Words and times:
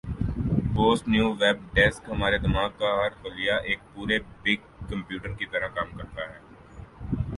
Boston Web 0.73 1.57
desk 1.73 2.09
ہمارے 2.09 2.37
دماغ 2.37 2.69
کا 2.79 2.89
ہر 2.95 3.11
خلیہ 3.21 3.55
ایک 3.65 3.79
پورےبگ 3.93 4.59
کمپیوٹر 4.89 5.33
کی 5.33 5.45
طرح 5.51 5.67
کام 5.75 5.97
کرتا 5.97 6.29
ہے 6.29 6.39